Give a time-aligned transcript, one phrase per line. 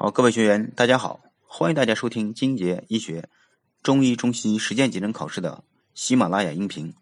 [0.00, 3.28] 好，各位学员，大家好，欢迎大家收听金杰医学
[3.82, 6.94] 中医中西实践技能考试的喜马拉雅音频。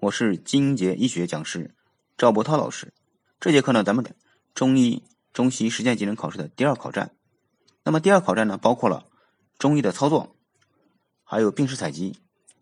[0.00, 1.74] 我是金杰医学讲师
[2.18, 2.92] 赵博涛老师。
[3.40, 4.04] 这节课呢，咱们
[4.54, 5.02] 中医
[5.32, 7.12] 中西实践技能考试的第二考站。
[7.82, 9.06] 那么第二考站呢，包括了
[9.58, 10.36] 中医的操作，
[11.24, 12.18] 还有病史采集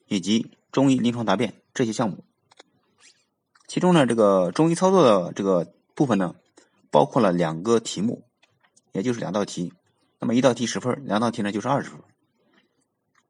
[0.06, 2.24] 以及中医临床答辩这些项目。
[3.66, 6.36] 其中呢，这个中医操作的这个部分呢，
[6.92, 8.22] 包括了两个题目。
[8.94, 9.72] 也就是两道题，
[10.20, 12.00] 那么一道题十分，两道题呢就是二十分。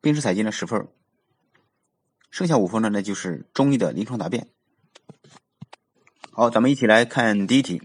[0.02, 0.86] 病史采集呢十分，
[2.30, 4.50] 剩下五分呢那就是中医的临床答辩。
[6.32, 7.80] 好，咱们一起来看第一题，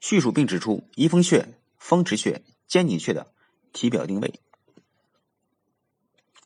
[0.00, 3.34] 叙述并指出翳风穴、风池穴、肩颈穴的
[3.74, 4.40] 体表定位。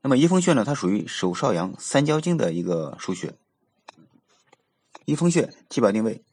[0.03, 3.33] 那么翳风穴呢，它属于手少阳三焦经的一个腧穴。
[5.05, 6.25] 翳风穴体表定位，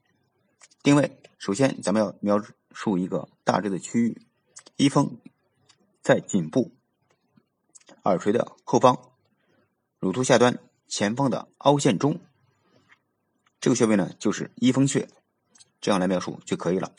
[0.81, 3.29] 定位首先咱们要瞄准竖一个。
[3.45, 4.21] 大致的区域，
[4.77, 5.19] 一风
[6.01, 6.71] 在颈部
[8.03, 9.11] 耳垂的后方，
[9.99, 12.21] 乳突下端前方的凹陷中，
[13.59, 15.09] 这个穴位呢就是翳风穴，
[15.81, 16.93] 这样来描述就可以了。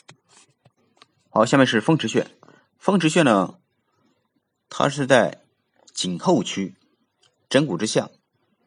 [1.29, 2.27] 好，下面是风池穴，
[2.77, 3.59] 风池穴呢，
[4.69, 5.43] 它是在
[5.91, 6.75] 颈后区
[7.49, 8.11] 枕骨之下，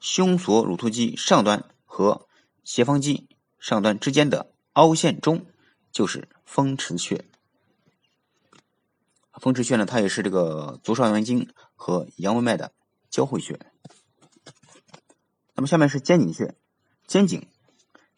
[0.00, 2.28] 胸锁乳突肌上端和
[2.64, 3.28] 斜方肌
[3.60, 5.46] 上端之间的凹陷中，
[5.92, 7.24] 就是风池穴。
[9.40, 12.72] 风池穴呢，它也是这个足少阳经和阳文脉的
[13.08, 13.58] 交汇穴。
[15.54, 16.54] 那么下面是肩颈穴，
[17.06, 17.46] 肩颈，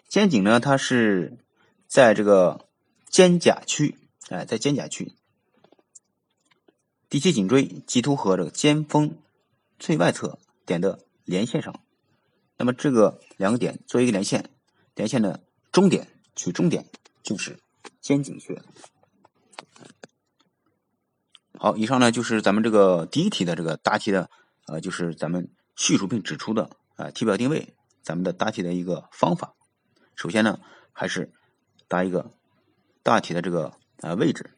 [0.08, 1.38] 肩颈呢，它是
[1.86, 2.68] 在这个
[3.08, 5.12] 肩胛区，哎，在肩胛区，
[7.08, 9.18] 第七颈椎棘突和这个肩峰
[9.78, 11.74] 最外侧点的连线上。
[12.56, 14.50] 那么这个两个点做一个连线，
[14.94, 16.86] 连线的中点取中点
[17.30, 17.60] 就是
[18.00, 18.60] 肩颈穴。
[21.56, 24.28] 好，以上呢就是咱们这个第一题的这个答题的，
[24.66, 29.54] 呃，就是咱们叙述并指出的啊体表定位，咱们的答题的一个方法。
[30.16, 30.58] 首先呢，
[30.90, 31.32] 还是
[31.86, 32.32] 答一个
[33.04, 34.50] 大体的这个啊位置，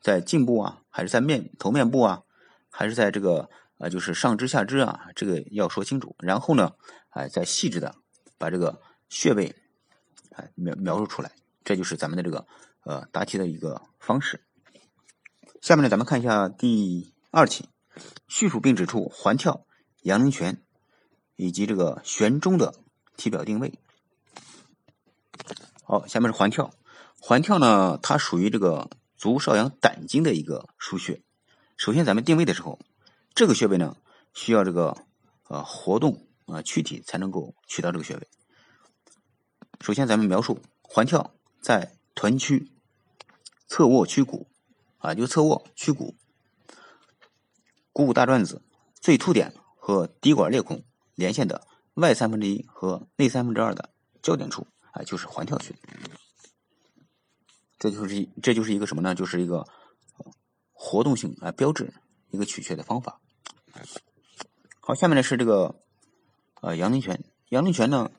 [0.00, 2.22] 在颈部啊，还是在面头面部啊，
[2.70, 6.16] 还是在这个啊就是上肢下肢啊，这个要说清楚。
[6.18, 6.72] 然后呢，
[7.10, 7.94] 哎，再细致的
[8.36, 9.54] 把这个穴位
[10.32, 11.30] 哎描描述出来，
[11.66, 12.46] 这就是咱们的这个
[12.84, 14.40] 呃答题的一个方式。
[15.60, 17.68] 下面呢，咱们看一下第二题，
[18.28, 19.66] 叙述并指出环跳、
[20.02, 20.62] 阳陵泉
[21.34, 22.72] 以及这个悬中的
[23.16, 23.74] 体表定位。
[25.82, 26.72] 好，下面是环跳，
[27.20, 31.20] 环跳呢，它属于这个足少阳胆经的一个腧穴。
[31.76, 32.78] 首先，咱们定位的时候，
[33.34, 33.96] 这个穴位呢，
[34.34, 34.96] 需要这个
[35.48, 38.28] 呃活动啊躯体才能够取到这个穴位。
[39.80, 41.34] 首先，咱们描述环跳
[41.66, 42.70] 在臀区
[43.66, 44.46] 侧卧曲骨。
[44.98, 46.16] 啊，就侧卧曲骨，
[47.92, 48.62] 股骨大转子
[48.94, 50.84] 最突点和骶管裂孔
[51.14, 53.90] 连线的外三分之一和内三分之二的
[54.20, 55.74] 交点处，啊，就是环跳穴。
[57.78, 59.14] 这就是这就是一个什么呢？
[59.14, 59.68] 就是一个
[60.72, 61.92] 活动性啊标志，
[62.30, 63.20] 一个取穴的方法。
[64.80, 65.80] 好，下面呢是这个
[66.62, 67.22] 呃阳陵泉。
[67.50, 68.10] 阳陵泉呢，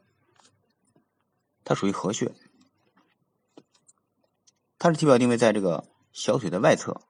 [1.65, 2.33] 它属于合穴，
[4.79, 5.85] 它是体表定位在这个。
[6.13, 7.01] 小腿的外侧，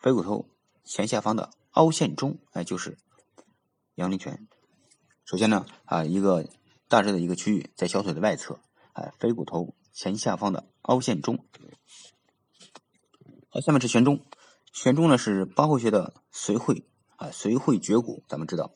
[0.00, 0.50] 腓骨头
[0.84, 2.98] 前下方的凹陷中，哎，就是
[3.94, 4.46] 阳陵泉。
[5.24, 6.46] 首先呢，啊，一个
[6.88, 8.60] 大致的一个区域在小腿的外侧，
[8.92, 11.42] 哎，腓骨头前下方的凹陷中。
[13.48, 14.20] 好，下面是悬中。
[14.74, 16.84] 悬中呢是八会穴的髓会，
[17.16, 18.22] 啊，髓会绝骨。
[18.28, 18.74] 咱们知道，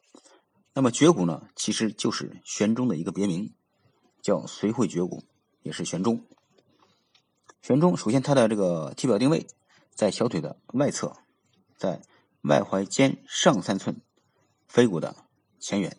[0.72, 3.52] 那么绝骨呢，其实就是悬中的一个别名，
[4.22, 5.24] 叫髓会绝骨，
[5.60, 6.24] 也是悬中。
[7.62, 9.46] 悬中，首先它的这个体表定位
[9.94, 11.16] 在小腿的外侧，
[11.76, 12.02] 在
[12.40, 14.00] 外踝尖上三寸，
[14.66, 15.14] 腓骨的
[15.60, 15.96] 前缘，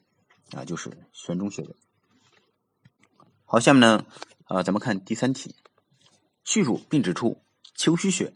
[0.52, 1.74] 啊，就是悬中穴位。
[3.46, 4.06] 好，下面呢，
[4.44, 5.56] 啊，咱们看第三题，
[6.44, 7.42] 叙述并指出
[7.76, 8.34] 丘虚穴、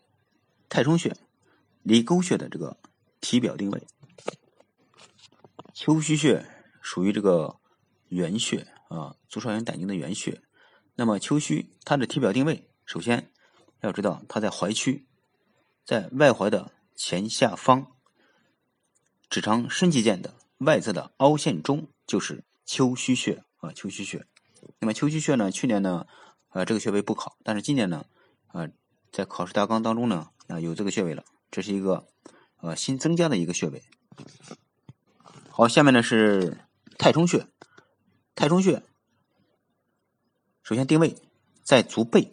[0.69, 1.17] 太冲穴、
[1.83, 2.77] 离沟穴的这个
[3.19, 3.85] 体表定位。
[5.73, 6.45] 丘虚穴
[6.81, 7.59] 属于这个
[8.07, 10.41] 原穴啊，足少阳胆经的原穴。
[10.95, 12.69] 那么丘虚它的体表定位。
[12.87, 13.29] 首先
[13.81, 15.05] 要知道，它在踝区，
[15.85, 17.87] 在外踝的前下方，
[19.29, 24.25] 指肠伸肌腱的外侧的凹陷中，就是丘虚穴啊，丘虚穴。
[24.79, 26.07] 那么丘虚穴呢，去年呢，
[26.51, 28.05] 呃，这个穴位不考，但是今年呢，
[28.53, 28.69] 呃，
[29.11, 32.07] 在考试大纲当中呢，啊，有这个穴位了，这是一个
[32.61, 33.83] 呃新增加的一个穴位。
[35.49, 36.57] 好，下面呢是
[36.97, 37.47] 太冲穴，
[38.33, 38.81] 太冲穴，
[40.63, 41.17] 首先定位
[41.63, 42.31] 在足背。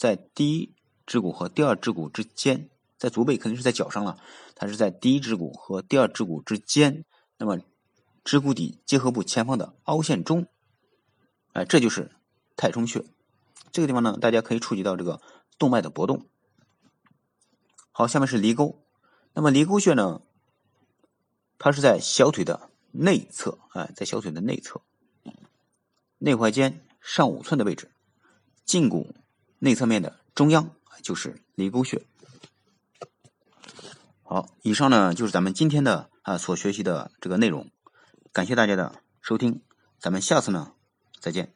[0.00, 0.74] 在第一
[1.04, 4.18] 趾骨和第二趾骨之间，在足背肯定是在脚上了，
[4.54, 7.04] 它是在第一趾骨和第二趾骨之间，
[7.36, 7.58] 那么
[8.24, 10.46] 趾骨底结合部前方的凹陷中，
[11.52, 12.12] 哎，这就是
[12.56, 13.04] 太冲穴。
[13.72, 15.20] 这个地方呢，大家可以触及到这个
[15.58, 16.26] 动脉的搏动。
[17.92, 18.82] 好，下面是离沟。
[19.34, 20.22] 那么离沟穴呢，
[21.58, 24.80] 它是在小腿的内侧，哎，在小腿的内侧，
[26.16, 27.90] 内踝尖上五寸的位置，
[28.64, 29.14] 胫骨
[29.60, 32.04] 内侧面的中央就是离沟穴。
[34.22, 37.70] 好，以上呢就是咱们今天的啊所学习的这个内容，
[38.32, 39.62] 感谢大家的收听，
[39.98, 40.72] 咱们下次呢
[41.20, 41.54] 再见。